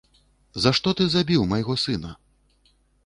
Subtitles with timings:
[0.63, 2.11] За што ты забіў майго сына?